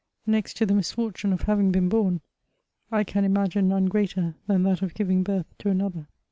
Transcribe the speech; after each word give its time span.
Next 0.25 0.57
to 0.57 0.65
the 0.65 0.73
misfortune 0.73 1.31
of 1.31 1.43
having 1.43 1.69
been 1.71 1.87
born, 1.87 2.21
I 2.91 3.03
can 3.03 3.23
imagine 3.23 3.67
none 3.67 3.85
greater 3.85 4.33
than 4.47 4.63
that 4.63 4.81
of 4.81 4.95
giving 4.95 5.21
birth 5.21 5.55
to 5.59 5.69
another. 5.69 6.07